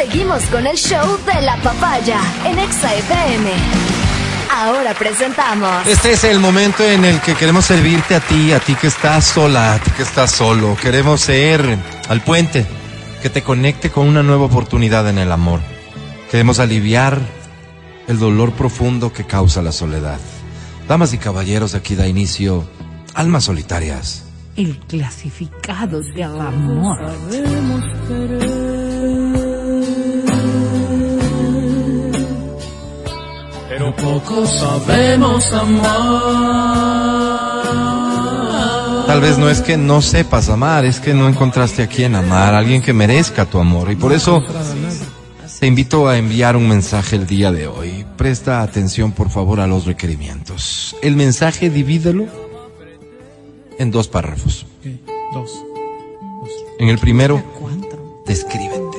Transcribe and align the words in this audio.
Seguimos 0.00 0.42
con 0.44 0.66
el 0.66 0.78
show 0.78 1.18
de 1.26 1.42
la 1.42 1.56
papaya 1.58 2.18
en 2.46 2.58
Exa 2.58 2.94
FM. 2.94 3.50
Ahora 4.50 4.94
presentamos. 4.94 5.86
Este 5.86 6.12
es 6.12 6.24
el 6.24 6.38
momento 6.38 6.82
en 6.82 7.04
el 7.04 7.20
que 7.20 7.34
queremos 7.34 7.66
servirte 7.66 8.14
a 8.14 8.20
ti, 8.20 8.50
a 8.52 8.60
ti 8.60 8.74
que 8.76 8.86
estás 8.86 9.26
sola, 9.26 9.74
a 9.74 9.78
ti 9.78 9.90
que 9.90 10.02
estás 10.02 10.30
solo. 10.30 10.74
Queremos 10.80 11.20
ser 11.20 11.78
al 12.08 12.22
puente 12.22 12.66
que 13.20 13.28
te 13.28 13.42
conecte 13.42 13.90
con 13.90 14.08
una 14.08 14.22
nueva 14.22 14.46
oportunidad 14.46 15.06
en 15.06 15.18
el 15.18 15.30
amor. 15.30 15.60
Queremos 16.30 16.60
aliviar 16.60 17.20
el 18.08 18.18
dolor 18.18 18.52
profundo 18.52 19.12
que 19.12 19.26
causa 19.26 19.60
la 19.60 19.72
soledad. 19.72 20.18
Damas 20.88 21.12
y 21.12 21.18
caballeros, 21.18 21.74
aquí 21.74 21.94
da 21.94 22.08
inicio 22.08 22.64
Almas 23.12 23.44
Solitarias. 23.44 24.24
El 24.56 24.78
clasificado 24.78 26.00
del 26.00 26.40
amor. 26.40 26.98
Pero 33.80 33.96
poco 33.96 34.46
sabemos 34.46 35.50
amar. 35.54 35.86
Tal 39.06 39.22
vez 39.22 39.38
no 39.38 39.48
es 39.48 39.62
que 39.62 39.78
no 39.78 40.02
sepas 40.02 40.50
amar, 40.50 40.84
es 40.84 41.00
que 41.00 41.14
no 41.14 41.26
encontraste 41.26 41.84
a 41.84 41.86
quien 41.86 42.14
amar, 42.14 42.52
alguien 42.52 42.82
que 42.82 42.92
merezca 42.92 43.46
tu 43.46 43.58
amor. 43.58 43.90
Y 43.90 43.96
por 43.96 44.12
eso 44.12 44.44
te 45.60 45.66
invito 45.66 46.08
a 46.08 46.18
enviar 46.18 46.58
un 46.58 46.68
mensaje 46.68 47.16
el 47.16 47.26
día 47.26 47.52
de 47.52 47.68
hoy. 47.68 48.04
Presta 48.18 48.60
atención, 48.60 49.12
por 49.12 49.30
favor, 49.30 49.60
a 49.60 49.66
los 49.66 49.86
requerimientos. 49.86 50.94
El 51.00 51.16
mensaje 51.16 51.70
divídelo 51.70 52.26
en 53.78 53.90
dos 53.90 54.08
párrafos. 54.08 54.66
Dos. 55.32 55.52
En 56.78 56.90
el 56.90 56.98
primero, 56.98 57.42
descríbete. 58.26 58.98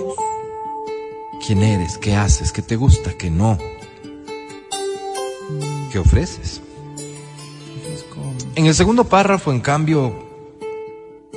¿Quién 1.45 1.62
eres? 1.62 1.99
¿Qué 1.99 2.16
haces? 2.16 2.52
¿Qué 2.52 2.63
te 2.63 2.77
gusta? 2.77 3.12
¿Qué 3.16 3.29
no? 3.29 3.59
¿Qué 5.91 5.99
ofreces? 5.99 6.61
En 8.55 8.65
el 8.65 8.73
segundo 8.73 9.03
párrafo, 9.05 9.51
en 9.51 9.59
cambio, 9.59 10.13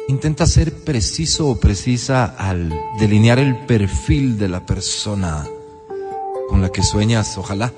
intenta 0.08 0.46
ser 0.46 0.72
preciso 0.84 1.48
o 1.48 1.58
precisa 1.58 2.24
al 2.24 2.72
delinear 2.98 3.38
el 3.38 3.66
perfil 3.66 4.38
de 4.38 4.48
la 4.48 4.64
persona 4.64 5.46
con 6.48 6.61
la 6.61 6.70
que 6.70 6.83
sueñas, 6.83 7.36
ojalá, 7.36 7.72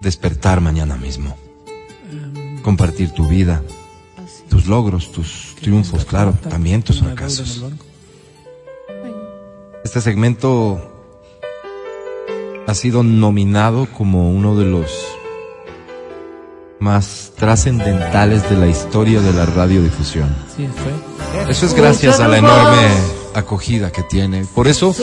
despertar 0.00 0.60
mañana 0.60 0.96
mismo. 0.96 1.36
Compartir 2.62 3.10
tu 3.10 3.28
vida, 3.28 3.62
tus 4.48 4.66
logros, 4.66 5.12
tus 5.12 5.54
triunfos, 5.60 6.06
claro, 6.06 6.32
también 6.48 6.82
tus 6.82 7.00
fracasos. 7.00 7.64
Este 9.84 10.00
segmento 10.00 10.80
ha 12.66 12.74
sido 12.74 13.02
nominado 13.02 13.86
como 13.92 14.30
uno 14.30 14.56
de 14.56 14.64
los 14.64 15.19
más 16.80 17.32
trascendentales 17.36 18.48
de 18.50 18.56
la 18.56 18.66
historia 18.66 19.20
de 19.20 19.32
la 19.32 19.46
radiodifusión. 19.46 20.34
Sí, 20.56 20.66
fue. 20.66 21.50
Eso 21.50 21.66
es 21.66 21.74
gracias 21.74 22.20
a 22.20 22.28
la 22.28 22.38
enorme 22.38 22.88
acogida 23.34 23.92
que 23.92 24.02
tiene. 24.02 24.44
Por 24.54 24.66
eso 24.66 24.94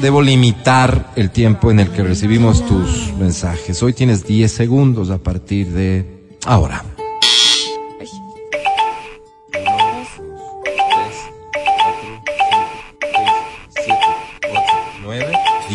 debo 0.00 0.22
limitar 0.22 1.12
el 1.16 1.30
tiempo 1.30 1.70
en 1.70 1.80
el 1.80 1.90
que 1.90 2.02
recibimos 2.02 2.66
tus 2.66 3.12
mensajes. 3.18 3.82
Hoy 3.82 3.92
tienes 3.92 4.24
10 4.24 4.50
segundos 4.50 5.10
a 5.10 5.18
partir 5.18 5.68
de 5.68 6.06
ahora. 6.46 6.82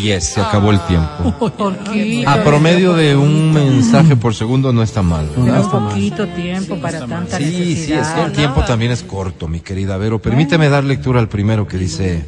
10, 0.01 0.23
se 0.23 0.41
acabó 0.41 0.71
el 0.71 0.79
tiempo. 0.81 1.51
¿Por 1.57 1.77
qué? 1.85 2.23
A 2.27 2.43
promedio 2.43 2.93
de 2.93 3.15
un 3.15 3.51
mensaje 3.53 4.15
por 4.15 4.33
segundo 4.33 4.71
no 4.73 4.81
está 4.83 5.01
mal. 5.01 5.29
No 5.37 5.45
Pero 5.45 5.61
está 5.61 5.79
mal. 5.79 5.89
poquito 5.93 6.27
tiempo 6.29 6.75
para 6.81 7.05
tanta 7.05 7.37
Sí, 7.37 7.43
sí, 7.45 7.59
necesidad. 7.69 8.01
es 8.01 8.07
que 8.15 8.21
el 8.23 8.31
tiempo 8.31 8.63
también 8.63 8.91
es 8.91 9.03
corto, 9.03 9.47
mi 9.47 9.59
querida 9.59 9.97
Vero. 9.97 10.19
Permíteme 10.21 10.69
dar 10.69 10.83
lectura 10.83 11.19
al 11.19 11.27
primero 11.29 11.67
que 11.67 11.77
dice, 11.77 12.25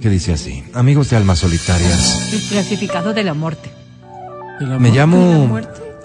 que 0.00 0.08
dice 0.10 0.32
así. 0.32 0.64
Amigos 0.74 1.10
de 1.10 1.16
almas 1.16 1.38
solitarias, 1.40 2.30
El 2.32 2.40
clasificado 2.48 3.12
de 3.14 3.22
la 3.24 3.34
muerte. 3.34 3.70
Me 4.78 4.90
llamo 4.90 5.58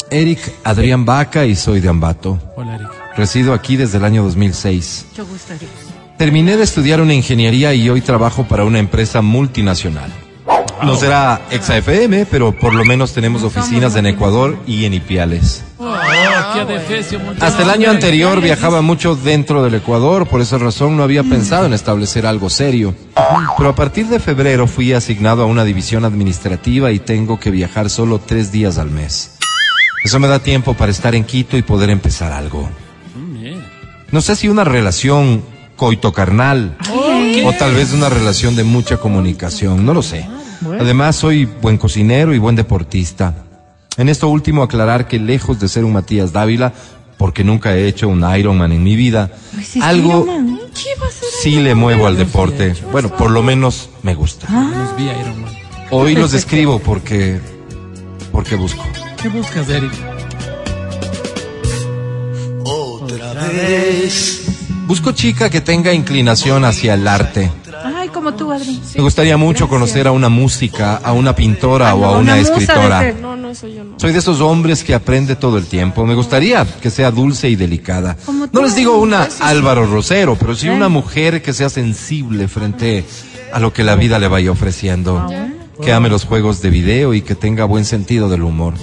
Eric 0.09 0.39
Adrián 0.63 1.05
Vaca 1.05 1.45
y 1.45 1.55
soy 1.55 1.79
de 1.79 1.89
Ambato. 1.89 2.39
Hola, 2.55 2.75
Eric. 2.75 2.87
Resido 3.15 3.53
aquí 3.53 3.77
desde 3.77 3.97
el 3.97 4.05
año 4.05 4.23
2006. 4.23 5.07
Mucho 5.11 5.25
gusto, 5.27 5.53
Eric. 5.53 5.69
Terminé 6.17 6.57
de 6.57 6.63
estudiar 6.63 6.99
una 6.99 7.13
ingeniería 7.13 7.75
y 7.75 7.89
hoy 7.89 8.01
trabajo 8.01 8.43
para 8.45 8.63
una 8.63 8.79
empresa 8.79 9.21
multinacional. 9.21 10.11
No 10.81 10.95
será 10.95 11.41
ExaFM, 11.51 12.25
pero 12.25 12.51
por 12.51 12.73
lo 12.73 12.83
menos 12.85 13.13
tenemos 13.13 13.43
oficinas 13.43 13.95
en 13.95 14.07
Ecuador 14.07 14.57
y 14.65 14.85
en 14.85 14.95
Ipiales. 14.95 15.63
Oh, 15.77 15.85
muchacho. 15.85 17.19
Hasta 17.39 17.63
el 17.63 17.69
año 17.69 17.91
anterior 17.91 18.41
viajaba 18.41 18.81
mucho 18.81 19.15
dentro 19.15 19.63
del 19.63 19.75
Ecuador, 19.75 20.27
por 20.27 20.41
esa 20.41 20.57
razón 20.57 20.97
no 20.97 21.03
había 21.03 21.23
pensado 21.23 21.67
en 21.67 21.73
establecer 21.73 22.25
algo 22.25 22.49
serio. 22.49 22.95
Pero 23.57 23.69
a 23.69 23.75
partir 23.75 24.07
de 24.07 24.19
febrero 24.19 24.65
fui 24.65 24.93
asignado 24.93 25.43
a 25.43 25.45
una 25.45 25.63
división 25.63 26.03
administrativa 26.03 26.91
y 26.91 26.99
tengo 26.99 27.39
que 27.39 27.51
viajar 27.51 27.89
solo 27.91 28.19
tres 28.19 28.51
días 28.51 28.77
al 28.79 28.89
mes. 28.89 29.37
Eso 30.03 30.19
me 30.19 30.27
da 30.27 30.39
tiempo 30.39 30.73
para 30.73 30.91
estar 30.91 31.13
en 31.13 31.25
Quito 31.25 31.57
y 31.57 31.61
poder 31.61 31.89
empezar 31.91 32.31
algo. 32.31 32.69
Mm. 33.15 33.59
No 34.11 34.21
sé 34.21 34.35
si 34.35 34.47
una 34.47 34.63
relación 34.63 35.43
coito-carnal 35.77 36.75
o 37.45 37.53
tal 37.53 37.73
vez 37.73 37.93
una 37.93 38.09
relación 38.09 38.55
de 38.57 38.65
mucha 38.65 38.97
comunicación, 38.97 39.85
no 39.85 39.93
lo 39.93 40.01
sé. 40.01 40.27
Además 40.79 41.15
soy 41.15 41.45
buen 41.45 41.77
cocinero 41.77 42.33
y 42.33 42.39
buen 42.39 42.55
deportista. 42.55 43.45
En 43.95 44.09
esto 44.09 44.27
último 44.27 44.63
aclarar 44.63 45.07
que 45.07 45.19
lejos 45.19 45.59
de 45.59 45.69
ser 45.69 45.85
un 45.85 45.93
Matías 45.93 46.33
Dávila, 46.33 46.73
porque 47.17 47.43
nunca 47.43 47.75
he 47.75 47.87
hecho 47.87 48.09
un 48.09 48.23
Ironman 48.37 48.71
en 48.71 48.83
mi 48.83 48.95
vida, 48.95 49.31
algo 49.81 50.27
sí 51.41 51.59
le 51.59 51.73
muevo 51.73 52.07
al 52.07 52.17
deporte. 52.17 52.75
Bueno, 52.91 53.15
por 53.15 53.31
lo 53.31 53.41
menos 53.41 53.89
me 54.03 54.13
gusta. 54.13 54.47
Los 54.49 54.97
vi 54.97 55.05
Iron 55.05 55.41
Man. 55.41 55.53
Hoy 55.89 56.15
los 56.15 56.33
escribo 56.33 56.79
porque 56.79 57.39
porque 58.31 58.55
busco. 58.55 58.83
¿Qué 59.21 59.29
buscas, 59.29 59.69
Eric? 59.69 59.91
Busco 64.87 65.11
chica 65.11 65.49
que 65.49 65.59
tenga 65.59 65.93
inclinación 65.93 66.63
hacia 66.63 66.93
el 66.93 67.07
arte. 67.07 67.51
Ay, 67.83 68.07
como 68.07 68.33
tú, 68.33 68.53
Adri. 68.53 68.79
Me 68.95 69.03
gustaría 69.03 69.35
mucho 69.35 69.67
conocer 69.67 70.07
a 70.07 70.11
una 70.11 70.29
música, 70.29 70.95
a 70.95 71.11
una 71.11 71.35
pintora 71.35 71.93
o 71.93 72.05
a 72.05 72.17
una, 72.17 72.35
de 72.35 72.41
escritora. 72.41 73.13
No, 73.21 73.35
no, 73.35 73.49
eso 73.49 73.67
yo 73.67 73.83
no. 73.83 73.99
Soy 73.99 74.13
de 74.13 74.19
esos 74.19 74.39
hombres 74.39 74.85
que 74.85 74.95
aprende 74.95 75.35
todo 75.35 75.57
el 75.57 75.65
tiempo. 75.65 76.05
Me 76.05 76.15
gustaría 76.15 76.65
que 76.65 76.89
sea 76.89 77.11
dulce 77.11 77.49
y 77.49 77.57
delicada. 77.57 78.15
Como 78.25 78.47
No 78.49 78.61
les 78.61 78.75
digo 78.75 78.97
una 78.97 79.27
Álvaro 79.41 79.85
Rosero, 79.85 80.37
pero 80.37 80.55
sí 80.55 80.69
una 80.69 80.87
mujer 80.87 81.41
que 81.41 81.51
sea 81.51 81.69
sensible 81.69 82.47
frente 82.47 83.03
a 83.51 83.59
lo 83.59 83.73
que 83.73 83.83
la 83.83 83.95
vida 83.95 84.19
le 84.19 84.29
vaya 84.29 84.51
ofreciendo. 84.51 85.27
Que 85.81 85.93
ame 85.93 86.09
los 86.09 86.25
juegos 86.25 86.61
de 86.61 86.69
video 86.69 87.13
y 87.13 87.21
que 87.21 87.35
tenga 87.35 87.65
buen 87.65 87.85
sentido 87.85 88.29
del 88.29 88.43
humor. 88.43 88.73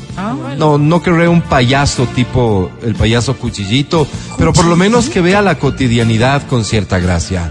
No, 0.58 0.78
no 0.78 1.02
querré 1.02 1.28
un 1.28 1.42
payaso 1.42 2.06
tipo 2.14 2.70
el 2.82 2.94
payaso 2.94 3.36
cuchillito, 3.36 4.06
pero 4.38 4.52
por 4.52 4.64
lo 4.66 4.76
menos 4.76 5.08
que 5.08 5.20
vea 5.20 5.42
la 5.42 5.58
cotidianidad 5.58 6.46
con 6.46 6.64
cierta 6.64 6.98
gracia. 6.98 7.50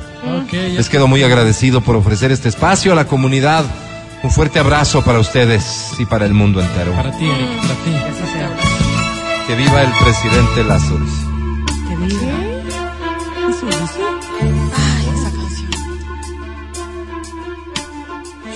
Les 0.52 0.90
quedo 0.90 1.08
muy 1.08 1.24
agradecido 1.24 1.82
por 1.82 1.96
ofrecer 1.96 2.32
este 2.32 2.50
espacio 2.50 2.92
a 2.92 2.96
la 2.96 3.06
comunidad. 3.06 3.66
Un 4.24 4.32
fuerte 4.32 4.60
abrazo 4.60 5.04
para 5.04 5.20
ustedes 5.20 5.92
y 6.00 6.06
para 6.06 6.26
el 6.26 6.34
mundo 6.34 6.62
entero. 6.62 6.94
Para 6.94 7.12
ti, 7.12 7.26
Eric, 7.26 7.58
para 7.58 7.74
ti. 7.74 7.92
Que 9.48 9.56
viva 9.56 9.82
el 9.82 9.92
presidente 10.02 10.64
Lazarus. 10.64 11.12
Que 11.90 11.96
viva. 11.96 12.44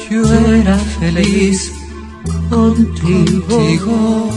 Yo 0.10 0.24
era 0.34 0.78
feliz 1.00 1.72
contigo, 2.50 4.30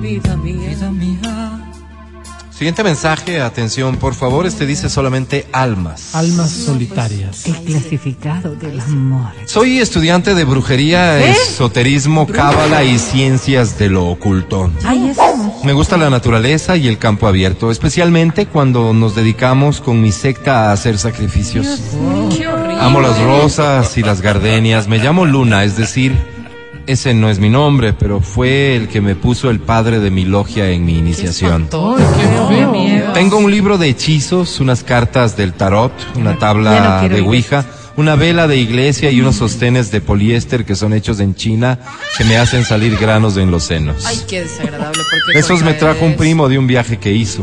Vida 0.00 0.36
mía. 0.36 0.68
vida 0.70 0.90
mía. 0.92 1.64
Siguiente 2.50 2.82
mensaje, 2.82 3.40
atención, 3.40 3.98
por 3.98 4.14
favor, 4.14 4.44
este 4.44 4.66
dice 4.66 4.88
solamente 4.88 5.46
almas. 5.52 6.12
Almas 6.16 6.50
solitarias. 6.50 7.46
El 7.46 7.54
clasificado 7.54 8.56
del 8.56 8.80
amor. 8.80 9.30
Soy 9.46 9.78
estudiante 9.78 10.34
de 10.34 10.42
brujería, 10.42 11.24
esoterismo, 11.24 12.26
cábala 12.26 12.82
y 12.82 12.98
ciencias 12.98 13.78
de 13.78 13.90
lo 13.90 14.06
oculto. 14.06 14.72
Ay. 14.84 15.12
Me 15.62 15.72
gusta 15.72 15.96
la 15.96 16.10
naturaleza 16.10 16.76
y 16.76 16.88
el 16.88 16.98
campo 16.98 17.28
abierto, 17.28 17.70
especialmente 17.70 18.46
cuando 18.46 18.92
nos 18.92 19.14
dedicamos 19.14 19.80
con 19.80 20.02
mi 20.02 20.10
secta 20.10 20.70
a 20.70 20.72
hacer 20.72 20.98
sacrificios. 20.98 21.80
Amo 22.80 23.00
las 23.00 23.20
rosas 23.20 23.98
y 23.98 24.02
las 24.02 24.20
gardenias. 24.20 24.88
Me 24.88 24.98
llamo 24.98 25.24
Luna, 25.26 25.64
es 25.64 25.76
decir, 25.76 26.16
ese 26.86 27.12
no 27.12 27.28
es 27.28 27.38
mi 27.38 27.50
nombre, 27.50 27.92
pero 27.92 28.20
fue 28.20 28.76
el 28.76 28.88
que 28.88 29.00
me 29.00 29.14
puso 29.14 29.50
el 29.50 29.60
padre 29.60 29.98
de 30.00 30.10
mi 30.10 30.24
logia 30.24 30.70
en 30.70 30.84
mi 30.84 30.96
iniciación. 30.96 31.68
Tengo 33.14 33.38
un 33.38 33.50
libro 33.50 33.78
de 33.78 33.88
hechizos, 33.88 34.60
unas 34.60 34.84
cartas 34.84 35.36
del 35.36 35.52
tarot, 35.52 35.92
una 36.16 36.38
tabla 36.38 37.02
de 37.02 37.18
ir. 37.18 37.24
Ouija, 37.24 37.64
una 37.98 38.14
vela 38.14 38.46
de 38.46 38.56
iglesia 38.56 39.10
y 39.10 39.20
unos 39.20 39.34
sostenes 39.34 39.90
de 39.90 40.00
poliéster 40.00 40.64
que 40.64 40.76
son 40.76 40.92
hechos 40.92 41.18
en 41.18 41.34
China 41.34 41.80
que 42.16 42.22
me 42.22 42.36
hacen 42.36 42.64
salir 42.64 42.96
granos 42.96 43.36
en 43.36 43.50
los 43.50 43.64
senos. 43.64 44.06
Ay, 44.06 44.20
qué 44.28 44.42
desagradable. 44.42 45.02
¿por 45.02 45.32
qué 45.32 45.38
Esos 45.40 45.64
me 45.64 45.74
trajo 45.74 46.04
un 46.04 46.14
primo 46.14 46.48
de 46.48 46.60
un 46.60 46.68
viaje 46.68 46.98
que 46.98 47.12
hizo. 47.12 47.42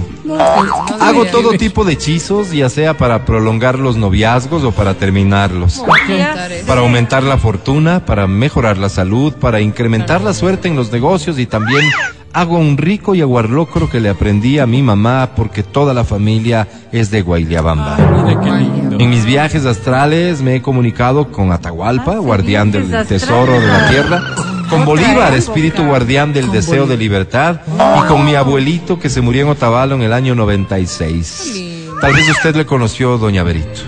Hago 1.01 1.25
todo 1.25 1.57
tipo 1.57 1.83
de 1.83 1.93
hechizos, 1.93 2.53
ya 2.53 2.69
sea 2.69 2.97
para 2.97 3.25
prolongar 3.25 3.77
los 3.77 3.97
noviazgos 3.97 4.63
o 4.63 4.71
para 4.71 4.93
terminarlos. 4.93 5.73
Eso. 5.73 6.65
Para 6.65 6.79
aumentar 6.79 7.23
la 7.23 7.37
fortuna, 7.37 8.05
para 8.05 8.25
mejorar 8.25 8.77
la 8.77 8.87
salud, 8.87 9.33
para 9.33 9.59
incrementar 9.59 10.21
la 10.21 10.33
suerte 10.33 10.69
en 10.69 10.77
los 10.77 10.89
negocios 10.89 11.37
y 11.37 11.47
también 11.47 11.83
hago 12.31 12.57
un 12.57 12.77
rico 12.77 13.13
y 13.13 13.21
aguarlocro 13.21 13.89
que 13.89 13.99
le 13.99 14.07
aprendí 14.07 14.59
a 14.59 14.65
mi 14.65 14.81
mamá 14.81 15.31
porque 15.35 15.63
toda 15.63 15.93
la 15.93 16.05
familia 16.05 16.65
es 16.93 17.11
de 17.11 17.21
Guayliabamba. 17.21 17.97
Mira 17.97 18.39
qué 18.39 18.51
lindo. 18.51 18.84
En 18.97 19.09
mis 19.09 19.25
viajes 19.25 19.65
astrales 19.65 20.41
me 20.41 20.55
he 20.55 20.61
comunicado 20.61 21.31
con 21.31 21.51
Atahualpa, 21.51 22.13
Ah, 22.13 22.19
guardián 22.19 22.71
del 22.71 22.89
tesoro 23.07 23.59
de 23.59 23.67
la 23.67 23.89
tierra, 23.89 24.21
con 24.69 24.85
Bolívar, 24.85 25.33
espíritu 25.33 25.83
guardián 25.83 26.33
del 26.33 26.51
deseo 26.51 26.87
de 26.87 26.97
libertad, 26.97 27.61
y 27.67 28.07
con 28.07 28.25
mi 28.25 28.35
abuelito 28.35 28.99
que 28.99 29.09
se 29.09 29.21
murió 29.21 29.43
en 29.43 29.49
Otavalo 29.49 29.95
en 29.95 30.01
el 30.03 30.13
año 30.13 30.35
96. 30.35 31.53
Tal 32.01 32.13
vez 32.13 32.29
usted 32.29 32.55
le 32.55 32.65
conoció, 32.65 33.17
doña 33.17 33.43
Berito. 33.43 33.81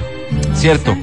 Cierto. 0.54 0.95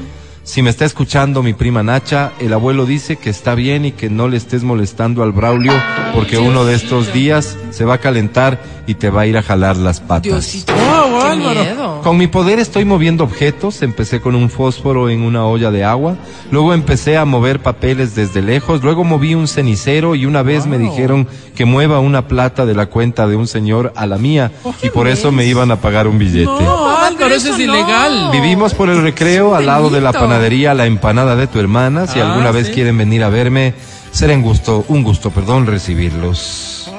Si 0.43 0.61
me 0.61 0.69
está 0.69 0.85
escuchando 0.85 1.43
mi 1.43 1.55
prima 1.55 1.83
Nacha, 1.83 2.33
el 2.39 2.53
abuelo 2.53 2.85
dice 2.85 3.17
que 3.17 3.31
está 3.31 3.55
bien 3.55 3.87
y 3.87 3.93
que 3.93 4.11
no 4.11 4.29
le 4.29 4.37
estés 4.37 4.63
molestando 4.63 5.23
al 5.23 5.33
Braulio 5.33 5.73
porque 6.15 6.39
uno 6.39 6.65
de 6.65 6.75
estos 6.75 7.13
días 7.13 7.57
se 7.71 7.85
va 7.85 7.95
a 7.95 7.99
calentar 7.99 8.61
y 8.87 8.95
te 8.95 9.09
va 9.09 9.23
a 9.23 9.27
ir 9.27 9.37
a 9.39 9.43
jalar 9.43 9.77
las 9.79 10.01
patas. 10.01 10.23
Diosito. 10.23 10.73
Wow, 10.75 11.23
qué 11.31 11.37
miedo. 11.37 12.01
Con 12.03 12.19
mi 12.19 12.27
poder 12.27 12.59
estoy 12.59 12.85
moviendo 12.85 13.25
objetos, 13.25 13.81
empecé 13.83 14.21
con 14.21 14.35
un 14.35 14.51
fósforo 14.51 15.09
en 15.09 15.23
una 15.23 15.47
olla 15.47 15.71
de 15.71 15.85
agua, 15.85 16.17
luego 16.51 16.75
empecé 16.75 17.17
a 17.17 17.25
mover 17.25 17.61
papeles 17.61 18.15
desde 18.15 18.43
lejos, 18.43 18.83
luego 18.83 19.03
moví 19.03 19.35
un 19.35 19.49
cenicero 19.49 20.15
y 20.15 20.27
una 20.27 20.43
vez 20.43 20.67
me 20.67 20.77
dijeron 20.79 21.27
que 21.55 21.65
mueva 21.65 21.99
una 22.01 22.29
plata 22.29 22.67
de 22.67 22.75
la 22.75 22.87
cuenta 22.87 23.27
de 23.27 23.37
un 23.37 23.47
señor 23.47 23.93
a 23.97 24.07
la 24.07 24.19
mía 24.19 24.53
y 24.83 24.91
por 24.91 25.09
eso 25.09 25.33
me 25.33 25.47
iban 25.47 25.71
a 25.71 25.77
pagar 25.77 26.07
un 26.07 26.19
billete. 26.19 26.45
No, 26.45 26.91
Álvaro, 26.91 27.17
pero 27.19 27.35
eso 27.35 27.53
es 27.53 27.59
no. 27.59 27.65
ilegal. 27.65 28.29
Vivimos 28.33 28.75
por 28.75 28.91
el 28.91 29.01
recreo 29.03 29.55
al 29.55 29.65
lado 29.67 29.89
de 29.89 30.03
la 30.03 30.13
panadería 30.13 30.75
La 30.75 30.85
Empanada 30.87 31.37
de 31.37 31.47
tu 31.47 31.59
hermana. 31.59 32.07
Si 32.07 32.21
Ah, 32.21 32.31
alguna 32.31 32.51
vez 32.51 32.67
sí. 32.67 32.75
quieren 32.75 32.99
venir 32.99 33.23
a 33.25 33.31
verme, 33.31 33.75
será 34.15 34.35
un 34.35 34.43
gusto, 34.43 34.85
un 34.89 35.03
gusto, 35.03 35.31
perdón, 35.31 35.67
recibirlos. 35.67 36.91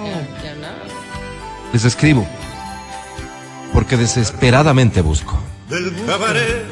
Les 1.73 1.83
escribo 1.85 2.25
porque 3.73 3.97
desesperadamente 3.97 5.01
busco. 5.01 5.37
del 5.69 5.93
cabaret. 6.05 6.63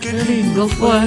Qué 0.00 0.12
lindo 0.12 0.66
fue. 0.68 1.06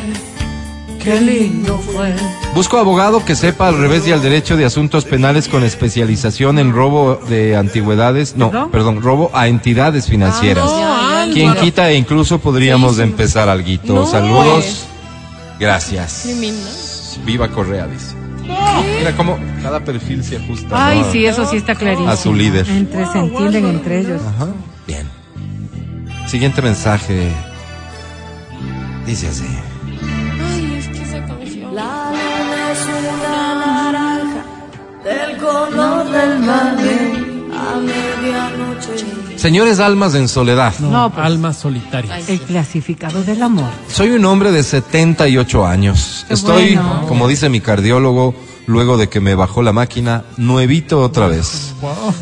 Qué 1.03 1.19
lindo 1.21 1.77
fue. 1.77 2.13
Busco 2.55 2.77
abogado 2.77 3.23
que 3.23 3.35
sepa 3.35 3.67
al 3.67 3.77
revés 3.77 4.07
y 4.07 4.11
al 4.11 4.21
derecho 4.21 4.55
de 4.57 4.65
asuntos 4.65 5.05
penales 5.05 5.47
con 5.47 5.63
especialización 5.63 6.57
en 6.59 6.73
robo 6.73 7.15
de 7.27 7.55
antigüedades, 7.55 8.35
no, 8.35 8.71
¿Perdón? 8.71 9.01
robo 9.01 9.29
a 9.33 9.47
entidades 9.47 10.07
financieras. 10.07 10.65
No, 10.65 11.33
Quien 11.33 11.53
quita 11.55 11.89
e 11.89 11.95
incluso 11.95 12.39
podríamos 12.39 12.99
empezar 12.99 13.49
algo. 13.49 13.67
No, 13.83 14.05
Saludos. 14.07 14.85
Gracias. 15.59 16.25
Viva 17.25 17.47
Correa, 17.49 17.87
dice. 17.87 18.15
Mira 18.99 19.15
cómo 19.15 19.37
cada 19.61 19.79
perfil 19.81 20.23
se 20.23 20.37
ajusta. 20.37 20.87
Ay, 20.87 21.01
¿no? 21.01 21.11
sí, 21.11 21.25
eso 21.25 21.45
sí 21.49 21.57
está 21.57 21.75
clarísimo. 21.75 22.09
A 22.09 22.15
su 22.15 22.33
líder. 22.33 22.67
Entre 22.69 23.05
se 23.07 23.19
entienden 23.19 23.65
entre 23.65 23.99
ellos. 23.99 24.21
Ajá. 24.21 24.47
Bien. 24.85 25.07
Siguiente 26.27 26.61
mensaje. 26.61 27.31
Dice 29.05 29.27
así. 29.27 29.45
Ay, 30.41 30.75
es 30.77 30.87
que 30.87 31.01
esa 31.03 31.25
canción. 31.25 31.75
Señores 39.35 39.79
almas 39.79 40.15
en 40.15 40.27
soledad. 40.27 40.73
No, 40.79 40.89
No, 40.89 41.13
pues. 41.13 41.25
alma 41.25 41.53
solitaria. 41.53 42.15
Ay, 42.15 42.23
El 42.27 42.41
clasificado 42.41 43.23
del 43.23 43.41
amor. 43.43 43.69
Soy 43.87 44.09
un 44.11 44.25
hombre 44.25 44.51
de 44.51 44.63
78 44.63 45.65
años. 45.65 46.25
Qué 46.27 46.33
Estoy, 46.33 46.75
bueno. 46.75 47.05
como 47.07 47.27
dice 47.27 47.47
mi 47.49 47.61
cardiólogo, 47.61 48.33
luego 48.65 48.97
de 48.97 49.09
que 49.09 49.19
me 49.19 49.35
bajó 49.35 49.61
la 49.61 49.73
máquina, 49.73 50.23
nuevito 50.37 51.01
otra 51.01 51.27
vez. 51.27 51.73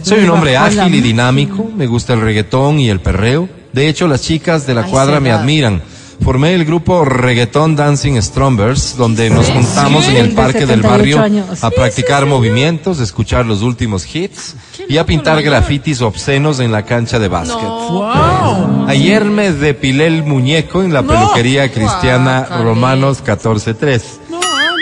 Soy 0.01 0.24
un 0.25 0.30
hombre 0.31 0.57
ágil 0.57 0.94
y 0.94 1.01
dinámico, 1.01 1.69
me 1.75 1.88
gusta 1.88 2.13
el 2.13 2.21
reggaetón 2.21 2.80
y 2.80 2.89
el 2.89 3.00
perreo. 3.00 3.47
De 3.71 3.88
hecho, 3.88 4.07
las 4.07 4.21
chicas 4.21 4.68
de 4.68 4.74
la 4.74 4.81
Ay, 4.83 4.92
cuadra 4.92 5.19
me 5.19 5.31
admiran. 5.31 5.81
Formé 6.21 6.53
el 6.56 6.65
grupo 6.65 7.06
Reggaeton 7.06 7.75
Dancing 7.75 8.19
Strombers, 8.21 8.97
donde 8.97 9.29
nos 9.29 9.50
juntamos 9.50 10.07
en 10.07 10.17
el 10.17 10.31
parque 10.33 10.65
del 10.65 10.81
78 10.81 10.89
barrio 10.89 11.21
años. 11.21 11.63
a 11.63 11.69
practicar 11.69 12.25
movimientos, 12.25 13.00
escuchar 13.00 13.45
los 13.45 13.62
últimos 13.62 14.03
hits 14.13 14.56
y 14.89 14.97
a 14.97 15.06
pintar 15.06 15.41
grafitis 15.41 16.01
obscenos 16.01 16.59
en 16.59 16.71
la 16.71 16.83
cancha 16.83 17.19
de 17.19 17.27
básquet. 17.27 17.63
Wow. 17.63 18.85
Ayer 18.88 19.25
me 19.25 19.51
depilé 19.51 20.07
el 20.07 20.23
muñeco 20.23 20.83
en 20.83 20.94
la 20.94 21.03
peluquería 21.03 21.71
cristiana. 21.71 22.45
Romanos 22.63 23.23
14.3. 23.23 24.01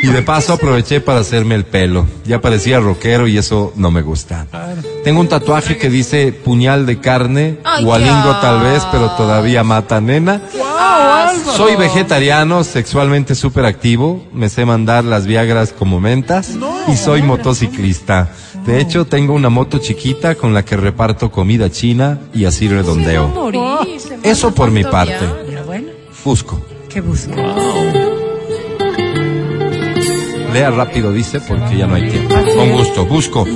Y 0.04 0.08
de 0.08 0.22
paso 0.22 0.52
aproveché 0.52 1.00
para 1.00 1.22
hacerme 1.22 1.56
el 1.56 1.64
pelo. 1.64 2.06
Ya 2.26 2.42
parecía 2.42 2.82
rockero 2.82 3.26
y 3.26 3.38
eso 3.38 3.72
no 3.78 3.90
me 3.90 4.02
gusta. 4.02 4.48
Tengo 5.06 5.22
un 5.22 5.30
tatuaje 5.30 5.78
que 5.78 5.90
dice 5.90 6.34
puñal 6.34 6.86
de 6.86 7.00
carne, 7.00 7.60
gualingo 7.82 8.36
tal 8.42 8.62
vez, 8.62 8.84
pero 8.92 9.12
todavía 9.12 9.64
mata 9.64 10.02
nena. 10.02 10.42
Soy 11.56 11.76
vegetariano, 11.76 12.64
sexualmente 12.64 13.36
súper 13.36 13.66
activo, 13.66 14.26
me 14.34 14.50
sé 14.50 14.66
mandar 14.66 15.04
las 15.04 15.26
viagras 15.26 15.72
como 15.72 16.00
mentas 16.00 16.52
y 16.88 16.96
soy 16.98 17.22
motociclista. 17.22 18.30
De 18.66 18.80
hecho, 18.80 19.06
tengo 19.06 19.34
una 19.34 19.50
moto 19.50 19.78
chiquita 19.78 20.36
con 20.36 20.54
la 20.54 20.64
que 20.64 20.78
reparto 20.78 21.32
comida 21.32 21.70
china 21.70 22.20
y 22.34 22.46
así 22.46 22.68
redondeo. 22.68 23.52
Eso 24.24 24.54
por 24.54 24.72
mi 24.72 24.84
parte. 24.84 25.26
bueno, 25.66 25.88
Busco. 26.24 26.66
¿qué 26.90 27.02
busca? 27.02 27.36
Lea 30.54 30.70
rápido, 30.70 31.12
dice, 31.12 31.42
porque 31.42 31.78
ya 31.78 31.88
no 31.88 31.96
hay 31.96 32.10
tiempo. 32.10 32.36
Con 32.56 32.72
gusto, 32.72 33.06
busco. 33.06 33.48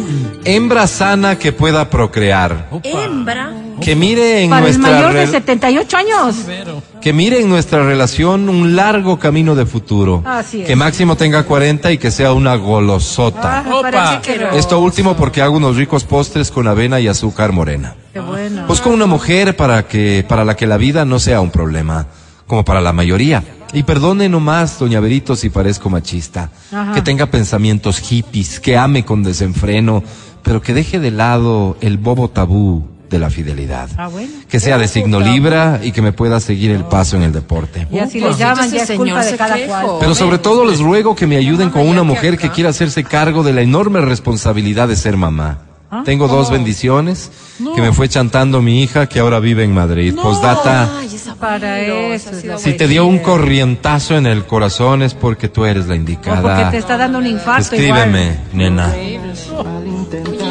Hembra 0.43 0.87
sana 0.87 1.37
que 1.37 1.51
pueda 1.51 1.89
procrear. 1.89 2.69
Hembra. 2.83 3.53
Que 3.81 3.95
mire 3.95 4.43
en 4.43 4.49
Para 4.49 4.67
el 4.67 4.73
nuestra 4.79 4.95
mayor 4.95 5.13
de 5.13 5.25
re- 5.25 5.31
78 5.31 5.97
años. 5.97 6.35
Pero, 6.45 6.81
que 6.99 7.13
mire 7.13 7.39
en 7.41 7.49
nuestra 7.49 7.83
relación 7.85 8.49
un 8.49 8.75
largo 8.75 9.19
camino 9.19 9.55
de 9.55 9.65
futuro. 9.65 10.23
Así 10.25 10.61
es. 10.61 10.67
Que 10.67 10.75
máximo 10.75 11.15
tenga 11.15 11.43
40 11.43 11.91
y 11.91 11.97
que 11.97 12.09
sea 12.11 12.33
una 12.33 12.55
golosota. 12.55 13.59
Ah, 13.59 13.81
parece 13.81 14.21
que 14.33 14.39
no. 14.43 14.49
Esto 14.51 14.79
último 14.79 15.15
porque 15.15 15.41
hago 15.41 15.57
unos 15.57 15.75
ricos 15.75 16.03
postres 16.03 16.49
con 16.51 16.67
avena 16.67 16.99
y 16.99 17.07
azúcar 17.07 17.51
morena. 17.51 17.95
Qué 18.13 18.19
bueno. 18.19 18.65
Busco 18.67 18.89
una 18.89 19.05
mujer 19.05 19.55
para 19.55 19.87
que 19.87 20.25
para 20.27 20.43
la 20.43 20.55
que 20.55 20.65
la 20.67 20.77
vida 20.77 21.05
no 21.05 21.19
sea 21.19 21.39
un 21.41 21.51
problema, 21.51 22.07
como 22.47 22.65
para 22.65 22.81
la 22.81 22.93
mayoría. 22.93 23.43
Y 23.73 23.83
perdone 23.83 24.29
nomás, 24.29 24.79
doña 24.79 24.99
Berito, 25.01 25.35
si 25.35 25.49
parezco 25.49 25.89
machista. 25.89 26.49
Ajá. 26.71 26.93
Que 26.93 27.01
tenga 27.01 27.25
pensamientos 27.27 27.99
hippies, 27.99 28.59
que 28.59 28.77
ame 28.77 29.03
con 29.05 29.23
desenfreno, 29.23 30.03
pero 30.41 30.61
que 30.61 30.73
deje 30.73 30.99
de 30.99 31.11
lado 31.11 31.75
el 31.81 31.97
bobo 31.97 32.29
tabú 32.29 32.87
de 33.09 33.19
la 33.19 33.29
fidelidad. 33.29 33.89
Ah, 33.97 34.07
bueno. 34.07 34.29
Que 34.49 34.59
sea 34.59 34.77
de 34.77 34.87
signo 34.87 35.19
Libra 35.19 35.79
y 35.83 35.91
que 35.91 36.01
me 36.01 36.11
pueda 36.11 36.39
seguir 36.39 36.71
el 36.71 36.83
paso 36.83 37.15
en 37.15 37.23
el 37.23 37.31
deporte. 37.31 37.87
Y 37.91 37.99
así 37.99 38.19
Upa. 38.19 38.29
le 38.31 38.35
llaman, 38.37 38.71
ya 38.71 38.83
es 38.83 38.91
culpa 38.91 39.23
de 39.25 39.37
cada 39.37 39.57
cual. 39.67 39.85
Pero 39.99 40.15
sobre 40.15 40.37
todo 40.37 40.65
les 40.65 40.79
ruego 40.79 41.15
que 41.15 41.25
me 41.27 41.37
ayuden 41.37 41.69
con 41.69 41.87
una 41.87 42.03
mujer 42.03 42.37
que 42.37 42.49
quiera 42.49 42.69
hacerse 42.71 43.03
cargo 43.03 43.43
de 43.43 43.53
la 43.53 43.61
enorme 43.61 44.01
responsabilidad 44.01 44.87
de 44.87 44.95
ser 44.95 45.15
mamá. 45.17 45.59
¿Ah? 45.89 46.01
Tengo 46.03 46.27
dos 46.27 46.51
bendiciones 46.51 47.31
que 47.73 47.81
me 47.81 47.93
fue 47.93 48.09
chantando 48.09 48.61
mi 48.61 48.83
hija 48.83 49.07
que 49.07 49.19
ahora 49.19 49.39
vive 49.39 49.63
en 49.63 49.73
Madrid. 49.73 50.13
Postdata, 50.21 50.89
Ay, 50.99 51.15
esa 51.15 51.33
Para 51.35 51.79
eso 51.79 52.29
es 52.31 52.61
si 52.61 52.73
te 52.73 52.89
dio 52.89 53.05
un 53.05 53.19
corrientazo 53.19 54.17
en 54.17 54.25
el 54.25 54.43
corazón 54.45 55.01
es 55.01 55.13
porque 55.13 55.47
tú 55.47 55.63
eres 55.63 55.87
la 55.87 55.93
O 55.93 55.95
indicada. 55.95 56.41
porque 56.41 56.71
te 56.71 56.77
está 56.79 56.97
dando 56.97 57.19
un 57.19 57.27
infarto 57.27 57.61
Escríbeme, 57.73 58.23
igual. 58.23 58.37
nena. 58.53 58.93
Oye, 58.93 59.19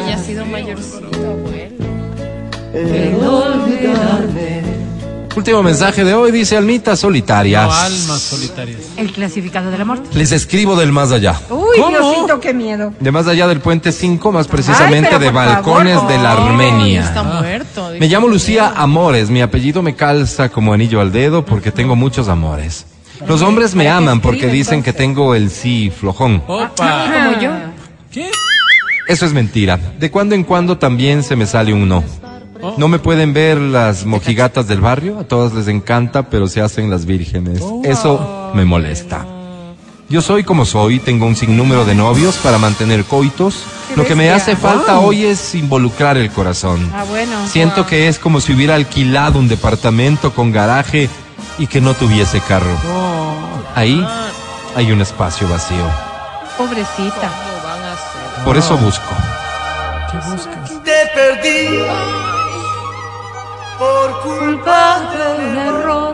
ya 0.07 0.15
ha 0.15 0.17
sido 0.17 0.43
abuelo. 2.73 3.57
Último 5.37 5.61
mensaje 5.61 6.03
de 6.03 6.15
hoy 6.15 6.31
dice 6.31 6.57
almitas 6.57 6.97
solitarias. 6.97 7.67
no, 7.67 7.71
almas 7.71 8.21
solitarias. 8.21 8.79
El 8.97 9.11
clasificado 9.11 9.69
del 9.69 9.81
amor. 9.81 10.01
Les 10.15 10.31
escribo 10.31 10.75
del 10.75 10.91
más 10.91 11.11
allá. 11.11 11.39
Uy, 11.51 11.77
¿Cómo? 11.79 11.89
Diosito, 11.89 12.39
qué 12.39 12.55
miedo. 12.55 12.91
De 12.99 13.11
más 13.11 13.27
allá 13.27 13.47
del 13.47 13.59
puente 13.59 13.91
5, 13.91 14.31
más 14.31 14.47
precisamente 14.47 15.11
Ay, 15.13 15.19
de 15.19 15.29
balcones 15.29 15.93
favor, 15.93 16.11
de 16.11 16.17
la. 16.17 16.31
Armenia. 16.31 17.03
Está 17.03 17.21
muerto. 17.21 17.91
Me 17.99 18.07
llamo 18.07 18.27
Lucía 18.27 18.73
Amores, 18.75 19.29
mi 19.29 19.41
apellido 19.43 19.83
me 19.83 19.95
calza 19.95 20.49
como 20.49 20.73
anillo 20.73 21.01
al 21.01 21.11
dedo 21.11 21.45
porque 21.45 21.71
tengo 21.71 21.95
muchos 21.95 22.29
amores. 22.29 22.87
Los 23.27 23.43
hombres 23.43 23.75
me 23.75 23.89
aman 23.89 24.21
porque 24.21 24.47
dicen 24.47 24.81
que 24.81 24.91
tengo 24.91 25.35
el 25.35 25.51
sí 25.51 25.91
flojón. 25.95 26.41
Opa. 26.47 27.05
Como 27.13 27.39
yo. 27.39 27.51
¿Qué? 28.11 28.31
Eso 29.07 29.25
es 29.27 29.33
mentira. 29.33 29.79
De 29.99 30.09
cuando 30.09 30.33
en 30.33 30.43
cuando 30.43 30.79
también 30.79 31.21
se 31.21 31.35
me 31.35 31.45
sale 31.45 31.73
un 31.73 31.87
no. 31.87 32.03
No 32.77 32.87
me 32.87 32.99
pueden 32.99 33.33
ver 33.33 33.57
las 33.57 34.05
mojigatas 34.05 34.67
del 34.67 34.81
barrio, 34.81 35.19
a 35.19 35.23
todas 35.23 35.53
les 35.53 35.67
encanta, 35.67 36.29
pero 36.29 36.47
se 36.47 36.61
hacen 36.61 36.89
las 36.89 37.05
vírgenes. 37.05 37.61
Eso 37.83 38.51
me 38.53 38.65
molesta. 38.65 39.25
Yo 40.09 40.21
soy 40.21 40.45
como 40.45 40.65
soy, 40.65 40.99
tengo 40.99 41.25
un 41.25 41.35
sinnúmero 41.35 41.83
de 41.83 41.93
novios 41.93 42.37
para 42.37 42.57
mantener 42.57 43.03
coitos. 43.03 43.65
Lo 43.95 44.05
que 44.05 44.15
me 44.15 44.31
hace 44.31 44.55
falta 44.55 44.99
hoy 44.99 45.25
es 45.25 45.53
involucrar 45.53 46.15
el 46.15 46.31
corazón. 46.31 46.89
Ah, 46.95 47.03
bueno. 47.09 47.45
Siento 47.47 47.85
que 47.85 48.07
es 48.07 48.17
como 48.17 48.39
si 48.39 48.53
hubiera 48.53 48.75
alquilado 48.75 49.37
un 49.37 49.49
departamento 49.49 50.33
con 50.33 50.53
garaje 50.53 51.09
y 51.59 51.67
que 51.67 51.81
no 51.81 51.93
tuviese 51.93 52.39
carro. 52.39 52.71
Ahí 53.75 54.05
hay 54.75 54.91
un 54.93 55.01
espacio 55.01 55.47
vacío. 55.49 55.85
Pobrecita. 56.57 57.29
Por 58.45 58.55
eso 58.55 58.77
busco. 58.77 59.13
¿Qué 60.11 60.17
buscas? 60.29 60.83
Te 60.83 61.09
perdí 61.13 61.79
culpa 64.23 64.99
de 65.11 65.23
un 65.41 65.57
error. 65.57 66.06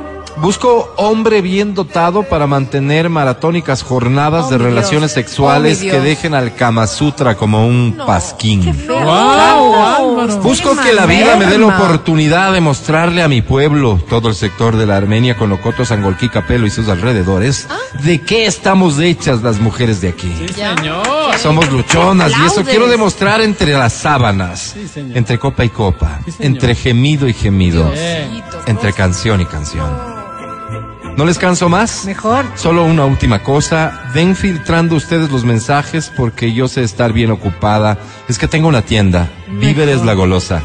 Busco 0.44 0.94
hombre 0.98 1.42
bien 1.42 1.74
dotado 1.74 2.24
para 2.24 2.48
mantener 2.48 3.10
maratónicas 3.10 3.82
jornadas 3.82 4.48
Oh, 4.48 4.50
de 4.50 4.58
relaciones 4.58 5.16
Dios. 5.16 5.26
sexuales 5.26 5.78
Oh, 5.80 5.90
que 5.90 6.02
dejen 6.02 6.34
al 6.34 6.54
Kama 6.54 6.86
Sutra 6.86 7.36
como 7.36 7.66
un 7.66 7.96
pasquín. 8.06 8.62
Feo. 8.76 8.94
Wow, 8.94 9.74
Álvaro. 9.74 10.42
Busco 10.42 10.76
que 10.76 10.92
la 10.92 11.06
vida 11.06 11.38
me 11.38 11.46
dé 11.46 11.58
la 11.58 11.68
oportunidad 11.68 12.52
de 12.52 12.60
mostrarle 12.60 13.24
a 13.24 13.30
mi 13.30 13.42
pueblo, 13.42 14.02
todo 14.10 14.28
el 14.28 14.36
sector 14.36 14.76
de 14.76 14.86
la 14.86 14.98
Armenia, 14.98 15.38
Conocoto, 15.38 15.86
Sangolquí, 15.86 16.28
Capelo 16.28 16.68
y 16.68 16.70
sus 16.72 16.90
alrededores, 16.90 17.70
de 18.04 18.20
qué 18.20 18.46
estamos 18.46 19.00
hechas 19.00 19.44
las 19.44 19.62
mujeres 19.62 20.02
de 20.02 20.10
aquí. 20.10 20.30
Sí, 20.46 20.54
señor. 20.56 21.08
Somos 21.42 21.72
luchonas 21.72 22.34
y 22.38 22.46
eso 22.48 22.66
quiero 22.66 22.88
demostrar 22.88 23.40
entre 23.40 23.72
las 23.72 23.94
sábanas, 23.94 24.74
Sí, 24.74 24.90
señor. 24.90 25.18
entre 25.18 25.40
copa 25.40 25.64
y 25.64 25.70
copa, 25.70 26.20
Sí, 26.26 26.34
entre 26.40 26.76
gemido 26.76 27.30
y 27.30 27.34
gemido, 27.34 27.90
Bien. 27.92 28.44
entre 28.68 28.92
canción 28.92 29.40
y 29.40 29.46
canción. 29.46 30.13
¿No 31.16 31.26
les 31.26 31.38
canso 31.38 31.70
más? 31.70 32.06
Mejor. 32.06 32.44
Solo 32.56 32.84
una 32.86 33.06
última 33.06 33.44
cosa, 33.44 34.10
ven 34.16 34.36
filtrando 34.36 34.96
ustedes 34.96 35.30
los 35.32 35.44
mensajes 35.44 36.12
porque 36.16 36.54
yo 36.54 36.68
sé 36.68 36.84
estar 36.84 37.14
bien 37.14 37.30
ocupada. 37.30 38.00
Es 38.28 38.40
que 38.40 38.48
tengo 38.48 38.68
una 38.68 38.82
tienda, 38.82 39.30
Víveres 39.48 40.04
La 40.04 40.14
Golosa. 40.14 40.64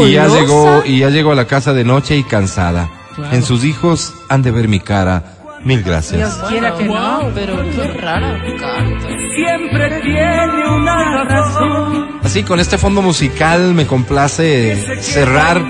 Y 0.00 0.12
ya 0.12 0.28
llegó, 0.28 0.82
y 0.84 1.00
ya 1.00 1.10
llegó 1.10 1.32
a 1.32 1.34
la 1.34 1.46
casa 1.46 1.74
de 1.74 1.84
noche 1.84 2.16
y 2.16 2.24
cansada. 2.24 2.88
Claro. 3.14 3.34
En 3.34 3.42
sus 3.42 3.64
hijos 3.64 4.14
han 4.28 4.42
de 4.42 4.50
ver 4.50 4.68
mi 4.68 4.80
cara. 4.80 5.36
Mil 5.62 5.82
gracias. 5.82 6.36
Dios 6.36 6.48
quiera 6.48 6.74
que 6.76 6.84
no. 6.84 6.92
Wow, 6.92 7.32
pero 7.34 7.56
qué 7.70 8.00
rara 8.00 8.38
carta. 8.58 9.08
Siempre 9.34 10.00
tiene 10.00 10.68
una 10.68 11.24
razón. 11.24 12.20
Así, 12.22 12.44
con 12.44 12.60
este 12.60 12.78
fondo 12.78 13.02
musical 13.02 13.74
me 13.74 13.86
complace 13.86 15.02
cerrar 15.02 15.62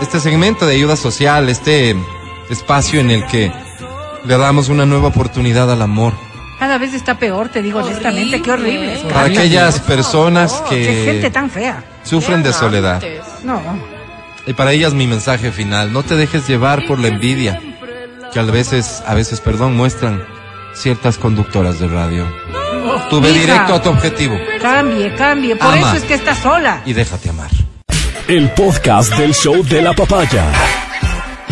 este 0.00 0.20
segmento 0.20 0.66
de 0.66 0.74
ayuda 0.74 0.96
social, 0.96 1.48
este 1.48 1.96
espacio 2.50 3.00
en 3.00 3.10
el 3.10 3.26
que 3.26 3.52
le 4.24 4.38
damos 4.38 4.68
una 4.68 4.86
nueva 4.86 5.08
oportunidad 5.08 5.70
al 5.70 5.82
amor. 5.82 6.12
Cada 6.58 6.78
vez 6.78 6.94
está 6.94 7.18
peor, 7.18 7.48
te 7.48 7.62
digo 7.62 7.80
honestamente. 7.80 8.40
Qué 8.40 8.50
horrible. 8.52 8.94
es. 8.94 9.00
Para 9.00 9.26
aquellas 9.26 9.80
personas 9.80 10.52
favor. 10.52 10.68
Qué 10.70 10.84
gente 11.04 11.20
que 11.20 11.30
tan 11.30 11.50
fea. 11.50 11.82
sufren 12.04 12.42
de 12.42 12.52
soledad. 12.52 13.02
No. 13.42 13.60
Y 14.46 14.52
para 14.52 14.72
ellas 14.72 14.94
mi 14.94 15.06
mensaje 15.06 15.50
final, 15.52 15.92
no 15.92 16.02
te 16.02 16.16
dejes 16.16 16.46
llevar 16.46 16.86
por 16.86 16.98
la 16.98 17.08
envidia, 17.08 17.60
que 18.32 18.38
a 18.38 18.42
veces, 18.42 19.02
a 19.06 19.14
veces, 19.14 19.40
perdón, 19.40 19.76
muestran 19.76 20.22
ciertas 20.74 21.18
conductoras 21.18 21.78
de 21.80 21.88
radio. 21.88 22.26
Tú 23.10 23.20
ve 23.20 23.30
Hija. 23.30 23.40
directo 23.40 23.74
a 23.74 23.82
tu 23.82 23.90
objetivo 23.90 24.36
Cambie, 24.60 25.14
cambie. 25.14 25.56
Por 25.56 25.66
Ama. 25.66 25.88
eso 25.88 25.96
es 25.96 26.02
que 26.04 26.14
está 26.14 26.34
sola. 26.34 26.82
y 26.86 26.92
déjate 26.92 27.30
amar. 27.30 27.50
El 28.28 28.50
podcast 28.52 29.14
del 29.16 29.34
show 29.34 29.62
de 29.64 29.82
la 29.82 29.92
papaya. 29.92 30.44